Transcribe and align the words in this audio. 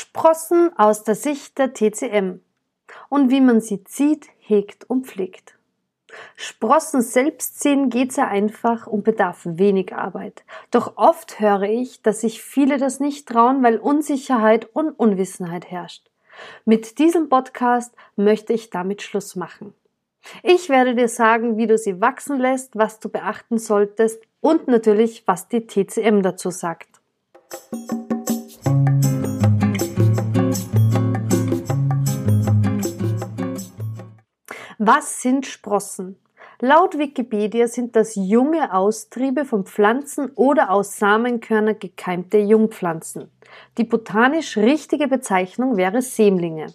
Sprossen 0.00 0.70
aus 0.78 1.02
der 1.02 1.16
Sicht 1.16 1.58
der 1.58 1.74
TCM 1.74 2.38
und 3.08 3.30
wie 3.30 3.40
man 3.40 3.60
sie 3.60 3.82
zieht, 3.82 4.28
hegt 4.38 4.88
und 4.88 5.08
pflegt. 5.08 5.58
Sprossen 6.36 7.02
selbst 7.02 7.58
ziehen 7.58 7.90
geht 7.90 8.12
sehr 8.12 8.28
einfach 8.28 8.86
und 8.86 9.02
bedarf 9.02 9.40
wenig 9.42 9.96
Arbeit. 9.96 10.44
Doch 10.70 10.92
oft 10.94 11.40
höre 11.40 11.64
ich, 11.64 12.00
dass 12.00 12.20
sich 12.20 12.40
viele 12.40 12.78
das 12.78 13.00
nicht 13.00 13.26
trauen, 13.26 13.64
weil 13.64 13.78
Unsicherheit 13.78 14.68
und 14.72 14.92
Unwissenheit 14.92 15.68
herrscht. 15.68 16.08
Mit 16.64 17.00
diesem 17.00 17.28
Podcast 17.28 17.92
möchte 18.14 18.52
ich 18.52 18.70
damit 18.70 19.02
Schluss 19.02 19.34
machen. 19.34 19.74
Ich 20.44 20.68
werde 20.68 20.94
dir 20.94 21.08
sagen, 21.08 21.56
wie 21.56 21.66
du 21.66 21.76
sie 21.76 22.00
wachsen 22.00 22.38
lässt, 22.38 22.78
was 22.78 23.00
du 23.00 23.08
beachten 23.08 23.58
solltest 23.58 24.22
und 24.40 24.68
natürlich, 24.68 25.26
was 25.26 25.48
die 25.48 25.66
TCM 25.66 26.22
dazu 26.22 26.52
sagt. 26.52 27.00
Was 34.80 35.22
sind 35.22 35.44
Sprossen? 35.44 36.20
Laut 36.60 36.96
Wikipedia 36.98 37.66
sind 37.66 37.96
das 37.96 38.14
junge 38.14 38.72
Austriebe 38.72 39.44
von 39.44 39.64
Pflanzen 39.64 40.30
oder 40.36 40.70
aus 40.70 40.98
Samenkörner 40.98 41.74
gekeimte 41.74 42.38
Jungpflanzen. 42.38 43.28
Die 43.76 43.82
botanisch 43.82 44.56
richtige 44.56 45.08
Bezeichnung 45.08 45.76
wäre 45.76 46.00
Sämlinge. 46.00 46.66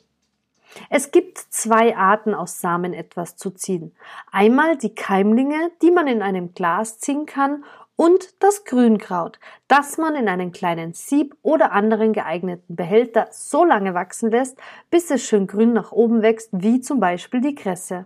Es 0.89 1.11
gibt 1.11 1.37
zwei 1.37 1.95
Arten 1.95 2.33
aus 2.33 2.59
Samen 2.59 2.93
etwas 2.93 3.37
zu 3.37 3.51
ziehen. 3.51 3.95
Einmal 4.33 4.75
die 4.75 4.93
Keimlinge, 4.93 5.71
die 5.81 5.91
man 5.91 6.07
in 6.07 6.21
einem 6.21 6.53
Glas 6.53 6.99
ziehen 6.99 7.25
kann, 7.25 7.63
und 7.95 8.41
das 8.43 8.65
Grünkraut, 8.65 9.39
das 9.67 9.97
man 9.97 10.15
in 10.15 10.27
einen 10.27 10.51
kleinen 10.51 10.93
Sieb 10.93 11.35
oder 11.41 11.71
anderen 11.71 12.13
geeigneten 12.13 12.75
Behälter 12.75 13.27
so 13.31 13.63
lange 13.63 13.93
wachsen 13.93 14.31
lässt, 14.31 14.57
bis 14.89 15.11
es 15.11 15.23
schön 15.23 15.47
grün 15.47 15.73
nach 15.73 15.91
oben 15.91 16.21
wächst, 16.21 16.49
wie 16.51 16.81
zum 16.81 16.99
Beispiel 16.99 17.41
die 17.41 17.55
Kresse. 17.55 18.05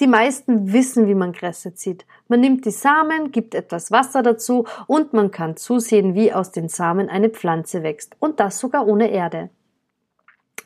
Die 0.00 0.06
meisten 0.06 0.72
wissen, 0.72 1.06
wie 1.06 1.14
man 1.14 1.32
Kresse 1.32 1.74
zieht. 1.74 2.06
Man 2.28 2.40
nimmt 2.40 2.66
die 2.66 2.70
Samen, 2.70 3.32
gibt 3.32 3.54
etwas 3.54 3.90
Wasser 3.90 4.22
dazu 4.22 4.66
und 4.86 5.14
man 5.14 5.30
kann 5.30 5.56
zusehen, 5.56 6.14
wie 6.14 6.32
aus 6.32 6.52
den 6.52 6.68
Samen 6.68 7.08
eine 7.08 7.30
Pflanze 7.30 7.82
wächst 7.82 8.14
und 8.18 8.40
das 8.40 8.58
sogar 8.58 8.86
ohne 8.86 9.10
Erde. 9.10 9.50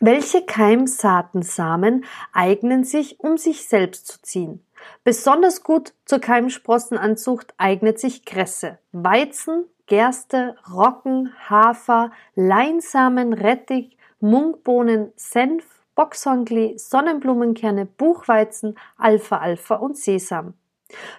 Welche 0.01 0.45
Keimsaatensamen 0.45 2.05
eignen 2.33 2.85
sich, 2.85 3.21
um 3.21 3.39
sich 3.39 3.67
selbst 3.67 4.07
zu 4.09 4.21
ziehen? 4.21 4.66
Besonders 5.05 5.63
gut 5.63 5.93
zur 6.05 6.19
Keimsprossenanzucht 6.19 7.55
eignet 7.57 7.99
sich 7.99 8.25
Kresse, 8.25 8.79
Weizen, 8.93 9.65
Gerste, 9.87 10.57
Rocken, 10.73 11.33
Hafer, 11.49 12.11
Leinsamen, 12.35 13.33
Rettich, 13.33 13.97
Munkbohnen, 14.21 15.13
Senf, 15.17 15.65
Boxhornklee, 15.95 16.77
Sonnenblumenkerne, 16.77 17.87
Buchweizen, 17.87 18.77
Alpha-Alpha 18.99 19.77
und 19.77 19.97
Sesam. 19.97 20.55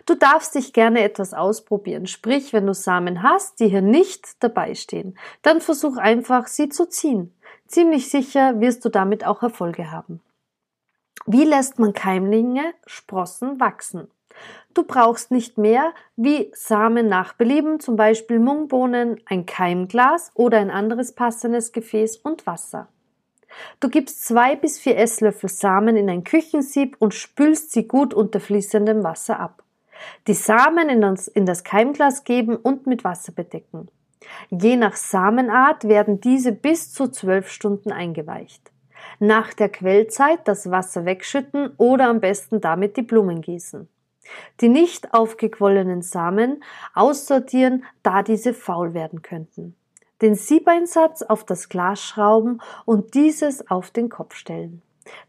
Du 0.06 0.16
darfst 0.16 0.56
dich 0.56 0.72
gerne 0.72 1.02
etwas 1.02 1.34
ausprobieren. 1.34 2.08
Sprich, 2.08 2.54
wenn 2.54 2.68
du 2.68 2.74
Samen 2.74 3.24
hast, 3.24 3.60
die 3.60 3.68
hier 3.68 3.82
nicht 3.82 4.42
dabei 4.42 4.76
stehen, 4.76 5.18
dann 5.42 5.60
versuch 5.62 5.98
einfach, 5.98 6.48
sie 6.48 6.70
zu 6.70 6.88
ziehen. 6.88 7.34
Ziemlich 7.68 8.10
sicher 8.10 8.62
wirst 8.62 8.86
du 8.86 8.90
damit 8.90 9.26
auch 9.26 9.44
Erfolge 9.44 9.92
haben. 9.92 10.22
Wie 11.26 11.44
lässt 11.44 11.80
man 11.80 11.94
Keimlinge, 11.94 12.74
Sprossen 12.86 13.60
wachsen? 13.60 14.08
Du 14.74 14.84
brauchst 14.84 15.32
nicht 15.32 15.58
mehr 15.58 15.94
wie 16.16 16.52
Samen 16.54 17.08
nach 17.08 17.34
Belieben, 17.34 17.80
zum 17.80 17.96
Beispiel 17.96 18.40
Mungbohnen, 18.40 19.20
ein 19.26 19.46
Keimglas 19.46 20.32
oder 20.36 20.60
ein 20.60 20.70
anderes 20.70 21.14
passendes 21.14 21.72
Gefäß 21.72 22.18
und 22.18 22.46
Wasser. 22.46 22.88
Du 23.80 23.90
gibst 23.90 24.26
zwei 24.26 24.56
bis 24.56 24.78
vier 24.78 24.98
Esslöffel 24.98 25.50
Samen 25.50 25.98
in 25.98 26.10
ein 26.10 26.24
Küchensieb 26.24 26.96
und 27.00 27.14
spülst 27.14 27.72
sie 27.72 27.88
gut 27.88 28.14
unter 28.14 28.40
fließendem 28.40 29.04
Wasser 29.04 29.40
ab. 29.40 29.64
Die 30.28 30.36
Samen 30.36 30.90
in 30.90 31.46
das, 31.46 31.64
Keimglas 31.64 32.24
geben 32.24 32.56
und 32.56 32.86
mit 32.86 33.04
Wasser 33.04 33.32
bedecken. 33.32 33.90
Je 34.50 34.76
nach 34.76 34.96
Samenart 34.96 35.86
werden 35.88 36.22
diese 36.22 36.52
bis 36.52 36.94
zu 36.94 37.08
zwölf 37.08 37.50
Stunden 37.50 37.92
eingeweicht. 37.92 38.72
Nach 39.20 39.54
der 39.54 39.70
Quellzeit 39.70 40.48
das 40.48 40.70
Wasser 40.72 41.06
wegschütten 41.06 41.72
oder 41.78 42.10
am 42.10 42.20
besten 42.20 42.62
damit 42.62 42.98
die 42.98 43.02
Blumen 43.02 43.42
gießen. 43.42 43.88
Die 44.60 44.70
nicht 44.70 45.14
aufgequollenen 45.14 46.02
Samen 46.02 46.64
aussortieren, 46.94 47.86
da 48.04 48.24
diese 48.24 48.54
faul 48.54 48.94
werden 48.94 49.22
könnten 49.22 49.76
den 50.22 50.36
Siebeinsatz 50.36 51.22
auf 51.22 51.44
das 51.44 51.70
Glas 51.70 52.02
schrauben 52.02 52.60
und 52.86 53.14
dieses 53.14 53.70
auf 53.70 53.92
den 53.92 54.10
Kopf 54.10 54.36
stellen. 54.36 54.82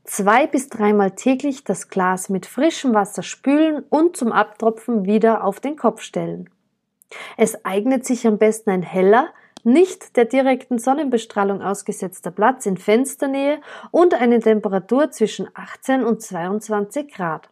Zwei 0.04 0.46
bis 0.46 0.68
dreimal 0.68 1.12
täglich 1.12 1.62
das 1.62 1.88
Glas 1.88 2.28
mit 2.28 2.46
frischem 2.46 2.94
Wasser 2.94 3.22
spülen 3.22 3.84
und 3.90 4.16
zum 4.16 4.32
Abtropfen 4.32 5.04
wieder 5.04 5.44
auf 5.44 5.60
den 5.60 5.76
Kopf 5.76 6.02
stellen. 6.02 6.50
Es 7.36 7.64
eignet 7.64 8.04
sich 8.04 8.26
am 8.26 8.38
besten 8.38 8.70
ein 8.70 8.82
heller, 8.82 9.28
nicht 9.68 10.16
der 10.16 10.24
direkten 10.24 10.78
Sonnenbestrahlung 10.78 11.62
ausgesetzter 11.62 12.30
Platz 12.30 12.66
in 12.66 12.76
Fensternähe 12.76 13.60
und 13.90 14.14
eine 14.14 14.40
Temperatur 14.40 15.10
zwischen 15.10 15.48
18 15.54 16.04
und 16.04 16.22
22 16.22 17.12
Grad. 17.12 17.50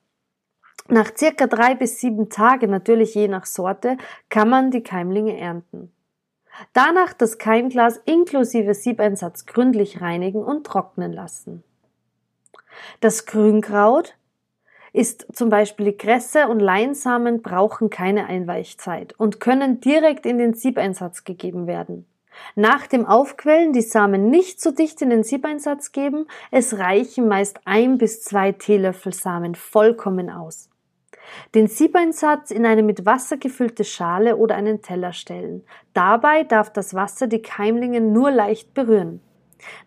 Nach 0.88 1.10
circa 1.16 1.46
drei 1.46 1.74
bis 1.74 2.00
sieben 2.00 2.28
Tagen, 2.28 2.70
natürlich 2.70 3.14
je 3.14 3.28
nach 3.28 3.44
Sorte, 3.44 3.96
kann 4.28 4.48
man 4.48 4.70
die 4.70 4.82
Keimlinge 4.82 5.38
ernten. 5.38 5.92
Danach 6.72 7.12
das 7.12 7.38
Keimglas 7.38 8.00
inklusive 8.04 8.72
Siebeinsatz 8.72 9.46
gründlich 9.46 10.00
reinigen 10.00 10.42
und 10.42 10.66
trocknen 10.66 11.12
lassen. 11.12 11.64
Das 13.00 13.26
Grünkraut 13.26 14.14
ist 14.96 15.26
zum 15.34 15.50
Beispiel 15.50 15.92
Kresse 15.92 16.48
und 16.48 16.58
Leinsamen 16.58 17.42
brauchen 17.42 17.90
keine 17.90 18.26
Einweichzeit 18.26 19.14
und 19.18 19.40
können 19.40 19.80
direkt 19.80 20.24
in 20.24 20.38
den 20.38 20.54
Siebeinsatz 20.54 21.24
gegeben 21.24 21.66
werden. 21.66 22.06
Nach 22.54 22.86
dem 22.86 23.04
Aufquellen 23.04 23.74
die 23.74 23.82
Samen 23.82 24.30
nicht 24.30 24.60
so 24.60 24.70
dicht 24.70 25.02
in 25.02 25.10
den 25.10 25.22
Siebeinsatz 25.22 25.92
geben, 25.92 26.26
es 26.50 26.78
reichen 26.78 27.28
meist 27.28 27.60
ein 27.66 27.98
bis 27.98 28.22
zwei 28.22 28.52
Teelöffel 28.52 29.12
Samen 29.12 29.54
vollkommen 29.54 30.30
aus. 30.30 30.70
Den 31.54 31.66
Siebeinsatz 31.66 32.50
in 32.50 32.64
eine 32.64 32.82
mit 32.82 33.04
Wasser 33.04 33.36
gefüllte 33.36 33.84
Schale 33.84 34.36
oder 34.36 34.54
einen 34.54 34.80
Teller 34.80 35.12
stellen. 35.12 35.64
Dabei 35.92 36.44
darf 36.44 36.72
das 36.72 36.94
Wasser 36.94 37.26
die 37.26 37.42
Keimlinge 37.42 38.00
nur 38.00 38.30
leicht 38.30 38.72
berühren. 38.72 39.20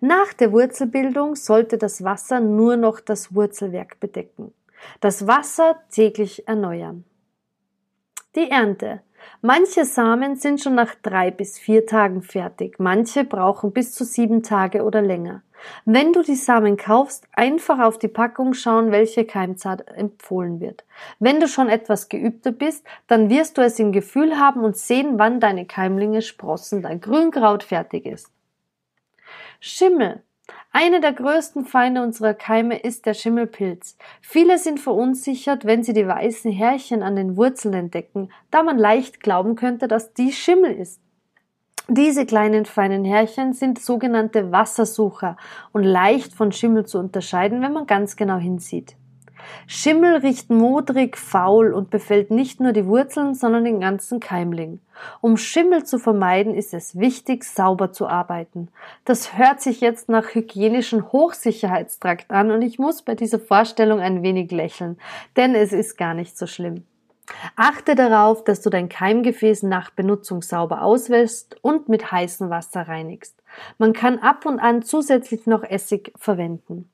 Nach 0.01 0.33
der 0.33 0.51
Wurzelbildung 0.51 1.35
sollte 1.35 1.79
das 1.79 2.03
Wasser 2.03 2.39
nur 2.39 2.75
noch 2.77 2.99
das 2.99 3.33
Wurzelwerk 3.33 3.99
bedecken. 3.99 4.53
Das 4.99 5.27
Wasser 5.27 5.81
täglich 5.91 6.47
erneuern. 6.47 7.05
Die 8.35 8.49
Ernte. 8.49 9.01
Manche 9.41 9.85
Samen 9.85 10.35
sind 10.35 10.61
schon 10.61 10.75
nach 10.75 10.95
drei 10.95 11.31
bis 11.31 11.57
vier 11.57 11.85
Tagen 11.85 12.21
fertig, 12.21 12.79
manche 12.79 13.23
brauchen 13.23 13.71
bis 13.73 13.93
zu 13.93 14.05
sieben 14.05 14.43
Tage 14.43 14.83
oder 14.83 15.01
länger. 15.01 15.43
Wenn 15.85 16.13
du 16.13 16.21
die 16.21 16.35
Samen 16.35 16.77
kaufst, 16.77 17.25
einfach 17.33 17.79
auf 17.79 17.97
die 17.97 18.07
Packung 18.07 18.53
schauen, 18.53 18.91
welche 18.91 19.25
Keimzahl 19.25 19.83
empfohlen 19.95 20.59
wird. 20.59 20.85
Wenn 21.19 21.39
du 21.39 21.47
schon 21.47 21.69
etwas 21.69 22.07
geübter 22.07 22.51
bist, 22.51 22.85
dann 23.07 23.29
wirst 23.29 23.57
du 23.57 23.61
es 23.61 23.79
im 23.79 23.91
Gefühl 23.91 24.37
haben 24.37 24.63
und 24.63 24.77
sehen, 24.77 25.19
wann 25.19 25.39
deine 25.39 25.65
Keimlinge 25.65 26.21
sprossen, 26.21 26.81
dein 26.81 27.01
Grünkraut 27.01 27.63
fertig 27.63 28.05
ist. 28.05 28.31
Schimmel. 29.59 30.23
Eine 30.81 31.01
der 31.01 31.11
größten 31.11 31.65
Feinde 31.65 32.01
unserer 32.01 32.33
Keime 32.33 32.79
ist 32.79 33.05
der 33.05 33.13
Schimmelpilz. 33.13 33.97
Viele 34.21 34.57
sind 34.57 34.79
verunsichert, 34.79 35.65
wenn 35.65 35.83
sie 35.83 35.91
die 35.91 36.07
weißen 36.07 36.53
Härchen 36.53 37.03
an 37.03 37.17
den 37.17 37.35
Wurzeln 37.35 37.73
entdecken, 37.73 38.31
da 38.49 38.63
man 38.63 38.77
leicht 38.77 39.19
glauben 39.19 39.57
könnte, 39.57 39.89
dass 39.89 40.13
dies 40.13 40.37
Schimmel 40.37 40.71
ist. 40.71 41.01
Diese 41.89 42.25
kleinen 42.25 42.63
feinen 42.63 43.03
Härchen 43.03 43.51
sind 43.51 43.77
sogenannte 43.77 44.53
Wassersucher 44.53 45.35
und 45.73 45.83
leicht 45.83 46.33
von 46.33 46.53
Schimmel 46.53 46.85
zu 46.85 46.97
unterscheiden, 46.97 47.61
wenn 47.61 47.73
man 47.73 47.85
ganz 47.85 48.15
genau 48.15 48.37
hinsieht. 48.37 48.95
Schimmel 49.67 50.17
riecht 50.17 50.49
modrig, 50.49 51.17
faul 51.17 51.73
und 51.73 51.89
befällt 51.89 52.31
nicht 52.31 52.59
nur 52.59 52.73
die 52.73 52.85
Wurzeln, 52.85 53.35
sondern 53.35 53.63
den 53.63 53.79
ganzen 53.79 54.19
Keimling. 54.19 54.79
Um 55.21 55.37
Schimmel 55.37 55.83
zu 55.83 55.99
vermeiden, 55.99 56.53
ist 56.53 56.73
es 56.73 56.97
wichtig, 56.97 57.43
sauber 57.43 57.91
zu 57.91 58.07
arbeiten. 58.07 58.69
Das 59.05 59.37
hört 59.37 59.61
sich 59.61 59.81
jetzt 59.81 60.09
nach 60.09 60.35
hygienischen 60.35 61.11
Hochsicherheitstrakt 61.11 62.31
an 62.31 62.51
und 62.51 62.61
ich 62.61 62.79
muss 62.79 63.01
bei 63.01 63.15
dieser 63.15 63.39
Vorstellung 63.39 63.99
ein 63.99 64.23
wenig 64.23 64.51
lächeln, 64.51 64.97
denn 65.37 65.55
es 65.55 65.73
ist 65.73 65.97
gar 65.97 66.13
nicht 66.13 66.37
so 66.37 66.47
schlimm. 66.47 66.83
Achte 67.55 67.95
darauf, 67.95 68.43
dass 68.43 68.61
du 68.61 68.69
dein 68.69 68.89
Keimgefäß 68.89 69.63
nach 69.63 69.91
Benutzung 69.91 70.41
sauber 70.41 70.81
auswäschst 70.81 71.57
und 71.61 71.89
mit 71.89 72.11
heißem 72.11 72.49
Wasser 72.49 72.87
reinigst. 72.87 73.35
Man 73.77 73.93
kann 73.93 74.19
ab 74.19 74.45
und 74.45 74.59
an 74.59 74.81
zusätzlich 74.81 75.45
noch 75.45 75.63
Essig 75.63 76.11
verwenden. 76.15 76.89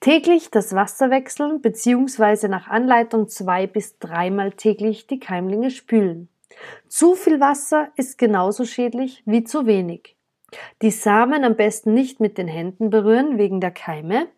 Täglich 0.00 0.50
das 0.50 0.74
Wasser 0.74 1.10
wechseln 1.10 1.60
bzw. 1.60 2.48
nach 2.48 2.68
Anleitung 2.68 3.28
zwei 3.28 3.66
bis 3.66 3.98
dreimal 3.98 4.52
täglich 4.52 5.06
die 5.06 5.20
Keimlinge 5.20 5.70
spülen. 5.70 6.28
Zu 6.88 7.14
viel 7.14 7.40
Wasser 7.40 7.88
ist 7.96 8.18
genauso 8.18 8.64
schädlich 8.64 9.22
wie 9.26 9.44
zu 9.44 9.66
wenig. 9.66 10.16
Die 10.82 10.90
Samen 10.90 11.44
am 11.44 11.56
besten 11.56 11.92
nicht 11.92 12.20
mit 12.20 12.38
den 12.38 12.48
Händen 12.48 12.90
berühren 12.90 13.38
wegen 13.38 13.60
der 13.60 13.70
Keime. 13.70 14.28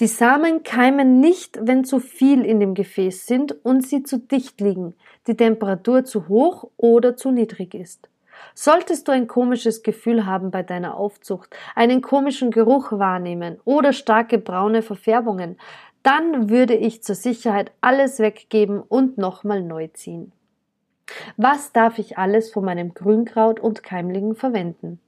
Die 0.00 0.06
Samen 0.06 0.62
keimen 0.62 1.20
nicht, 1.20 1.58
wenn 1.62 1.84
zu 1.84 1.98
viel 1.98 2.44
in 2.44 2.60
dem 2.60 2.74
Gefäß 2.74 3.26
sind 3.26 3.64
und 3.64 3.86
sie 3.86 4.02
zu 4.02 4.18
dicht 4.18 4.60
liegen, 4.60 4.94
die 5.26 5.36
Temperatur 5.36 6.04
zu 6.04 6.28
hoch 6.28 6.70
oder 6.76 7.16
zu 7.16 7.30
niedrig 7.30 7.74
ist. 7.74 8.08
Solltest 8.54 9.08
du 9.08 9.12
ein 9.12 9.26
komisches 9.26 9.82
Gefühl 9.82 10.26
haben 10.26 10.50
bei 10.50 10.62
deiner 10.62 10.96
Aufzucht, 10.96 11.54
einen 11.74 12.02
komischen 12.02 12.50
Geruch 12.50 12.92
wahrnehmen 12.92 13.58
oder 13.64 13.92
starke 13.92 14.38
braune 14.38 14.82
Verfärbungen, 14.82 15.58
dann 16.02 16.50
würde 16.50 16.74
ich 16.74 17.02
zur 17.02 17.14
Sicherheit 17.14 17.72
alles 17.80 18.18
weggeben 18.18 18.80
und 18.80 19.18
nochmal 19.18 19.62
neu 19.62 19.88
ziehen. 19.88 20.32
Was 21.36 21.72
darf 21.72 21.98
ich 21.98 22.18
alles 22.18 22.50
von 22.50 22.64
meinem 22.64 22.94
Grünkraut 22.94 23.60
und 23.60 23.82
Keimlingen 23.82 24.34
verwenden? 24.34 25.00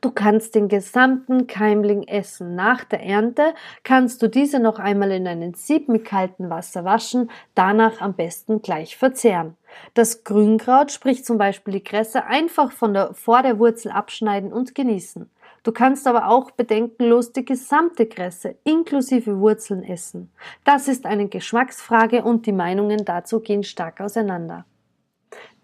Du 0.00 0.10
kannst 0.12 0.54
den 0.54 0.68
gesamten 0.68 1.46
Keimling 1.46 2.04
essen. 2.04 2.54
Nach 2.54 2.84
der 2.84 3.02
Ernte 3.02 3.54
kannst 3.82 4.22
du 4.22 4.28
diese 4.28 4.60
noch 4.60 4.78
einmal 4.78 5.10
in 5.10 5.26
einen 5.26 5.54
Sieb 5.54 5.88
mit 5.88 6.04
kaltem 6.04 6.50
Wasser 6.50 6.84
waschen, 6.84 7.30
danach 7.54 8.00
am 8.00 8.14
besten 8.14 8.62
gleich 8.62 8.96
verzehren. 8.96 9.56
Das 9.94 10.24
Grünkraut, 10.24 10.92
sprich 10.92 11.24
zum 11.24 11.38
Beispiel 11.38 11.74
die 11.74 11.84
Kresse, 11.84 12.24
einfach 12.26 12.70
von 12.70 12.94
der, 12.94 13.14
vor 13.14 13.42
der 13.42 13.58
Wurzel 13.58 13.90
abschneiden 13.90 14.52
und 14.52 14.74
genießen. 14.74 15.28
Du 15.64 15.72
kannst 15.72 16.06
aber 16.06 16.28
auch 16.28 16.50
bedenkenlos 16.50 17.32
die 17.32 17.44
gesamte 17.44 18.06
Kresse 18.06 18.56
inklusive 18.64 19.38
Wurzeln 19.40 19.82
essen. 19.82 20.30
Das 20.64 20.86
ist 20.88 21.06
eine 21.06 21.28
Geschmacksfrage 21.28 22.22
und 22.22 22.46
die 22.46 22.52
Meinungen 22.52 23.04
dazu 23.04 23.40
gehen 23.40 23.64
stark 23.64 24.00
auseinander. 24.00 24.64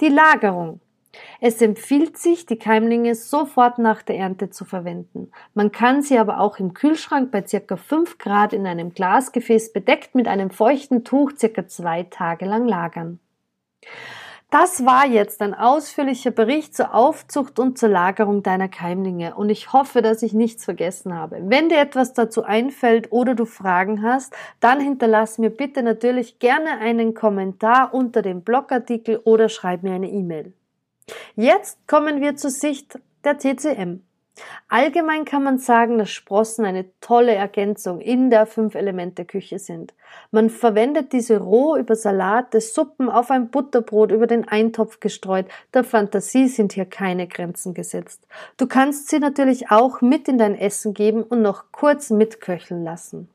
Die 0.01 0.09
Lagerung. 0.09 0.81
Es 1.41 1.61
empfiehlt 1.61 2.19
sich, 2.19 2.47
die 2.47 2.59
Keimlinge 2.59 3.15
sofort 3.15 3.79
nach 3.79 4.03
der 4.03 4.17
Ernte 4.17 4.51
zu 4.51 4.65
verwenden. 4.65 5.31
Man 5.55 5.73
kann 5.73 6.03
sie 6.03 6.19
aber 6.19 6.41
auch 6.41 6.59
im 6.59 6.75
Kühlschrank 6.75 7.31
bei 7.31 7.47
circa 7.47 7.77
5 7.77 8.19
Grad 8.19 8.53
in 8.53 8.67
einem 8.67 8.95
Glasgefäß 8.95 9.73
bedeckt 9.73 10.15
mit 10.15 10.29
einem 10.29 10.51
feuchten 10.51 11.05
Tuch 11.05 11.33
circa 11.37 11.67
zwei 11.67 12.05
Tage 12.05 12.45
lang 12.45 12.67
lagern. 12.67 13.21
Das 14.55 14.87
war 14.87 15.05
jetzt 15.05 15.43
ein 15.43 15.53
ausführlicher 15.53 16.31
Bericht 16.31 16.77
zur 16.77 16.95
Aufzucht 16.95 17.59
und 17.59 17.77
zur 17.77 17.89
Lagerung 17.89 18.45
deiner 18.45 18.69
Keimlinge 18.69 19.35
und 19.35 19.51
ich 19.51 19.73
hoffe, 19.73 20.01
dass 20.01 20.23
ich 20.23 20.33
nichts 20.33 20.65
vergessen 20.65 21.13
habe. 21.13 21.41
Wenn 21.43 21.71
dir 21.71 21.81
etwas 21.81 22.13
dazu 22.13 22.45
einfällt 22.45 23.11
oder 23.11 23.35
du 23.35 23.47
Fragen 23.47 24.05
hast, 24.05 24.33
dann 24.61 24.79
hinterlass 24.79 25.39
mir 25.39 25.51
bitte 25.51 25.83
natürlich 25.83 26.39
gerne 26.39 26.79
einen 26.79 27.15
Kommentar 27.15 27.93
unter 27.93 28.23
dem 28.23 28.43
Blogartikel 28.43 29.21
oder 29.25 29.49
schreib 29.49 29.83
mir 29.83 29.95
eine 29.95 30.09
E-Mail. 30.09 30.53
Jetzt 31.37 31.87
kommen 31.87 32.21
wir 32.21 32.37
zur 32.37 32.51
Sicht 32.51 32.99
der 33.25 33.39
TCM. 33.39 34.01
Allgemein 34.69 35.25
kann 35.25 35.45
man 35.45 35.59
sagen, 35.59 35.99
dass 35.99 36.11
Sprossen 36.11 36.65
eine 36.65 36.87
tolle 37.01 37.35
Ergänzung 37.35 38.01
in 38.01 38.31
der 38.31 38.47
Fünf-Elemente-Küche 38.47 39.61
sind. 39.61 39.95
Man 40.33 40.51
verwendet 40.51 41.13
diese 41.13 41.39
roh 41.39 41.77
über 41.77 41.95
Salate, 41.95 42.61
Suppen, 42.61 43.09
auf 43.09 43.31
ein 43.31 43.51
Butterbrot, 43.51 44.11
über 44.11 44.27
den 44.27 44.49
Eintopf 44.49 44.99
gestreut. 44.99 45.47
Der 45.73 45.85
Fantasie 45.85 46.49
sind 46.49 46.73
hier 46.73 46.87
keine 46.87 47.29
Grenzen 47.29 47.75
gesetzt. 47.75 48.27
Du 48.57 48.67
kannst 48.67 49.09
sie 49.09 49.21
natürlich 49.21 49.71
auch 49.71 50.01
mit 50.01 50.27
in 50.27 50.39
dein 50.39 50.57
Essen 50.57 50.95
geben 50.95 51.23
und 51.23 51.43
noch 51.43 51.71
kurz 51.71 52.11
mitköcheln 52.11 52.83
lassen. 52.83 53.29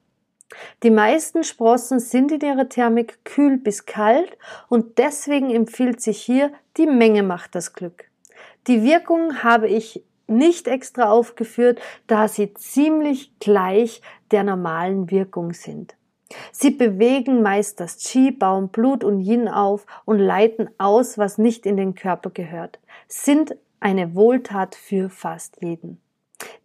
Die 0.83 0.89
meisten 0.89 1.43
Sprossen 1.43 1.99
sind 1.99 2.31
in 2.31 2.41
ihrer 2.41 2.69
Thermik 2.69 3.23
kühl 3.23 3.57
bis 3.57 3.85
kalt 3.85 4.37
und 4.67 4.97
deswegen 4.97 5.49
empfiehlt 5.49 6.01
sich 6.01 6.21
hier, 6.21 6.51
die 6.77 6.87
Menge 6.87 7.23
macht 7.23 7.55
das 7.55 7.73
Glück. 7.73 8.05
Die 8.67 8.83
Wirkung 8.83 9.43
habe 9.43 9.67
ich 9.67 10.03
nicht 10.27 10.67
extra 10.67 11.09
aufgeführt, 11.09 11.79
da 12.07 12.27
sie 12.27 12.53
ziemlich 12.53 13.37
gleich 13.39 14.01
der 14.31 14.43
normalen 14.43 15.09
Wirkung 15.09 15.53
sind. 15.53 15.95
Sie 16.51 16.69
bewegen 16.69 17.41
meist 17.41 17.79
das 17.79 17.97
Qi, 17.97 18.31
bauen 18.31 18.69
Blut 18.69 19.03
und 19.03 19.19
Yin 19.19 19.47
auf 19.47 19.85
und 20.05 20.19
leiten 20.19 20.69
aus, 20.77 21.17
was 21.17 21.39
nicht 21.39 21.65
in 21.65 21.75
den 21.75 21.95
Körper 21.95 22.29
gehört, 22.29 22.79
sind 23.07 23.55
eine 23.79 24.13
Wohltat 24.13 24.75
für 24.75 25.09
fast 25.09 25.61
jeden. 25.61 25.99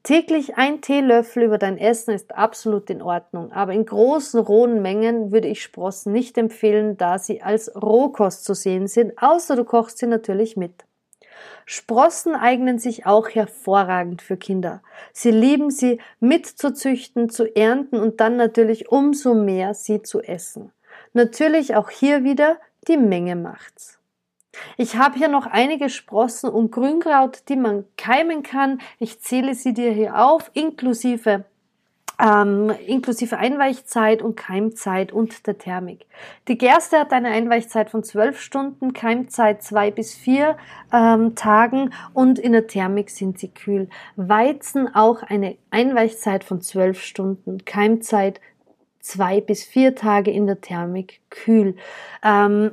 Täglich 0.04 0.58
ein 0.58 0.82
Teelöffel 0.82 1.44
über 1.44 1.56
dein 1.56 1.78
Essen 1.78 2.12
ist 2.12 2.34
absolut 2.34 2.90
in 2.90 3.00
Ordnung, 3.00 3.52
aber 3.52 3.72
in 3.72 3.86
großen 3.86 4.38
rohen 4.38 4.82
Mengen 4.82 5.32
würde 5.32 5.48
ich 5.48 5.62
Sprossen 5.62 6.12
nicht 6.12 6.36
empfehlen, 6.36 6.98
da 6.98 7.18
sie 7.18 7.40
als 7.40 7.74
Rohkost 7.74 8.44
zu 8.44 8.52
sehen 8.52 8.86
sind, 8.86 9.14
außer 9.16 9.56
du 9.56 9.64
kochst 9.64 9.96
sie 9.96 10.06
natürlich 10.06 10.58
mit. 10.58 10.84
Sprossen 11.64 12.34
eignen 12.34 12.78
sich 12.78 13.06
auch 13.06 13.30
hervorragend 13.30 14.20
für 14.20 14.36
Kinder. 14.36 14.82
Sie 15.14 15.30
lieben 15.30 15.70
sie 15.70 15.98
mitzuzüchten, 16.20 17.30
zu 17.30 17.56
ernten 17.56 17.96
und 17.98 18.20
dann 18.20 18.36
natürlich 18.36 18.90
umso 18.90 19.32
mehr 19.32 19.72
sie 19.72 20.02
zu 20.02 20.20
essen. 20.20 20.70
Natürlich 21.14 21.76
auch 21.76 21.88
hier 21.88 22.24
wieder 22.24 22.58
die 22.88 22.98
Menge 22.98 23.36
macht's. 23.36 23.98
Ich 24.76 24.96
habe 24.96 25.18
hier 25.18 25.28
noch 25.28 25.46
einige 25.46 25.88
Sprossen 25.88 26.50
und 26.50 26.70
Grünkraut, 26.70 27.48
die 27.48 27.56
man 27.56 27.84
keimen 27.96 28.42
kann. 28.42 28.80
Ich 28.98 29.20
zähle 29.20 29.54
sie 29.54 29.74
dir 29.74 29.92
hier 29.92 30.18
auf, 30.20 30.50
inklusive 30.54 31.44
ähm, 32.18 32.72
inklusive 32.86 33.38
Einweichzeit 33.38 34.22
und 34.22 34.36
Keimzeit 34.36 35.12
und 35.12 35.46
der 35.46 35.58
Thermik. 35.58 36.06
Die 36.48 36.58
Gerste 36.58 36.98
hat 36.98 37.12
eine 37.12 37.28
Einweichzeit 37.28 37.90
von 37.90 38.04
12 38.04 38.40
Stunden, 38.40 38.92
Keimzeit 38.92 39.62
2 39.62 39.90
bis 39.90 40.14
4 40.14 40.56
ähm, 40.92 41.34
Tagen 41.34 41.90
und 42.12 42.38
in 42.38 42.52
der 42.52 42.66
Thermik 42.66 43.10
sind 43.10 43.38
sie 43.38 43.48
kühl. 43.48 43.88
Weizen 44.16 44.94
auch 44.94 45.22
eine 45.22 45.56
Einweichzeit 45.70 46.44
von 46.44 46.60
12 46.60 47.00
Stunden, 47.02 47.64
Keimzeit 47.64 48.40
zwei 49.04 49.40
bis 49.40 49.64
vier 49.64 49.94
Tage 49.94 50.30
in 50.30 50.46
der 50.46 50.60
Thermik 50.60 51.20
kühl. 51.30 51.76
Ähm, 52.24 52.72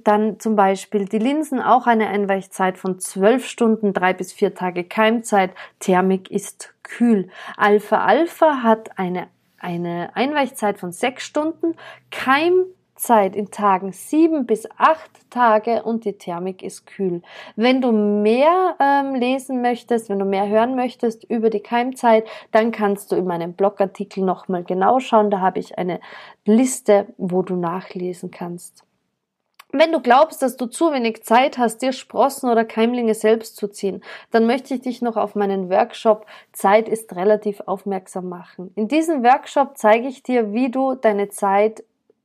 dann 0.04 0.40
zum 0.40 0.56
Beispiel 0.56 1.04
die 1.04 1.18
Linsen 1.18 1.60
auch 1.60 1.86
eine 1.86 2.08
Einweichzeit 2.08 2.78
von 2.78 2.98
zwölf 2.98 3.46
Stunden, 3.46 3.92
drei 3.92 4.12
bis 4.12 4.32
vier 4.32 4.54
Tage 4.54 4.84
Keimzeit. 4.84 5.52
Thermik 5.78 6.30
ist 6.30 6.74
kühl. 6.82 7.28
Alpha 7.56 8.04
Alpha 8.04 8.62
hat 8.62 8.98
eine 8.98 9.28
eine 9.62 10.10
Einweichzeit 10.16 10.78
von 10.78 10.90
sechs 10.90 11.24
Stunden, 11.24 11.76
Keim 12.10 12.64
Zeit 13.02 13.34
in 13.34 13.50
Tagen 13.50 13.92
sieben 13.92 14.46
bis 14.46 14.68
acht 14.78 15.10
Tage 15.28 15.82
und 15.82 16.04
die 16.04 16.12
Thermik 16.12 16.62
ist 16.62 16.86
kühl. 16.86 17.22
Wenn 17.56 17.80
du 17.80 17.90
mehr 17.90 18.76
ähm, 18.78 19.16
lesen 19.16 19.60
möchtest, 19.60 20.08
wenn 20.08 20.20
du 20.20 20.24
mehr 20.24 20.48
hören 20.48 20.76
möchtest 20.76 21.24
über 21.24 21.50
die 21.50 21.60
Keimzeit, 21.60 22.28
dann 22.52 22.70
kannst 22.70 23.10
du 23.10 23.16
in 23.16 23.26
meinem 23.26 23.54
Blogartikel 23.54 24.24
nochmal 24.24 24.62
genau 24.62 25.00
schauen. 25.00 25.30
Da 25.30 25.40
habe 25.40 25.58
ich 25.58 25.78
eine 25.78 25.98
Liste, 26.44 27.06
wo 27.16 27.42
du 27.42 27.56
nachlesen 27.56 28.30
kannst. 28.30 28.84
Wenn 29.74 29.90
du 29.90 30.00
glaubst, 30.00 30.42
dass 30.42 30.58
du 30.58 30.66
zu 30.66 30.92
wenig 30.92 31.24
Zeit 31.24 31.56
hast, 31.56 31.78
dir 31.78 31.92
Sprossen 31.92 32.50
oder 32.50 32.64
Keimlinge 32.64 33.14
selbst 33.14 33.56
zu 33.56 33.68
ziehen, 33.68 34.04
dann 34.30 34.46
möchte 34.46 34.74
ich 34.74 34.82
dich 34.82 35.00
noch 35.00 35.16
auf 35.16 35.34
meinen 35.34 35.70
Workshop 35.70 36.26
Zeit 36.52 36.90
ist 36.90 37.16
relativ 37.16 37.62
aufmerksam 37.64 38.28
machen. 38.28 38.70
In 38.76 38.86
diesem 38.86 39.24
Workshop 39.24 39.78
zeige 39.78 40.08
ich 40.08 40.22
dir, 40.22 40.52
wie 40.52 40.70
du 40.70 40.94
deine 40.94 41.30
Zeit 41.30 41.82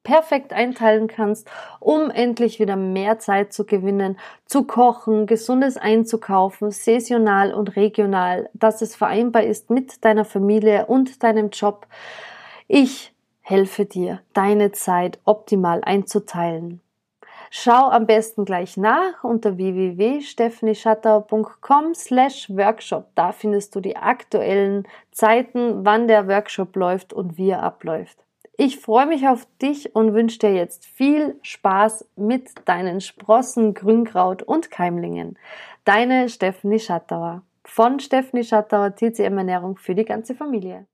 perfekt 0.08 0.54
einteilen 0.54 1.08
kannst, 1.08 1.48
um 1.82 2.10
endlich 2.10 2.62
wieder 2.62 2.78
mehr 2.78 3.20
Zeit 3.20 3.52
zu 3.52 3.66
gewinnen, 3.66 4.18
zu 4.46 4.64
kochen, 4.64 5.26
gesundes 5.26 5.76
einzukaufen, 5.76 6.72
saisonal 6.72 7.54
und 7.54 7.76
regional, 7.76 8.50
dass 8.54 8.82
es 8.82 8.96
vereinbar 8.96 9.44
ist 9.44 9.70
mit 9.70 10.06
deiner 10.06 10.24
Familie 10.24 10.86
und 10.86 11.24
deinem 11.24 11.50
Job. 11.50 11.88
Ich 12.70 13.14
helfe 13.42 13.84
dir, 13.84 14.22
deine 14.32 14.72
Zeit 14.72 15.20
optimal 15.26 15.82
einzuteilen. 15.84 16.80
Schau 17.50 17.90
am 17.90 18.06
besten 18.06 18.46
gleich 18.46 18.78
nach 18.78 19.26
unter 19.26 19.58
www.stephanieschatauer.com 19.58 21.94
slash 21.94 22.50
Workshop. 22.50 23.10
Da 23.16 23.34
findest 23.34 23.76
du 23.76 23.82
die 23.82 23.98
aktuellen 23.98 24.88
Zeiten, 25.12 25.84
wann 25.84 26.08
der 26.08 26.30
Workshop 26.30 26.78
läuft 26.78 27.12
und 27.12 27.38
wie 27.38 27.50
er 27.50 27.62
abläuft. 27.62 28.24
Ich 28.60 28.80
freue 28.80 29.06
mich 29.06 29.28
auf 29.28 29.46
dich 29.62 29.96
und 29.96 30.16
wünsche 30.16 30.40
dir 30.40 30.52
jetzt 30.52 30.84
viel 30.84 31.38
Spaß 31.44 32.10
mit 32.16 32.50
deinen 32.66 33.02
Sprossen, 33.02 33.76
Grünkraut 33.76 34.42
und 34.42 34.72
Keimlingen. 34.72 35.38
Deine 35.86 36.28
Stephanie 36.28 36.80
Schattauer 36.80 37.44
von 37.64 38.00
Stephanie 38.00 38.44
Schattauer 38.44 38.96
TCM 38.96 39.38
Ernährung 39.38 39.78
für 39.78 39.94
die 39.94 40.06
ganze 40.06 40.34
Familie. 40.34 40.88